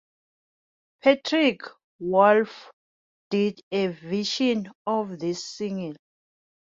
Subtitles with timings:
[1.03, 1.61] Patrick
[1.99, 2.71] Wolf
[3.29, 5.93] did a version of this single.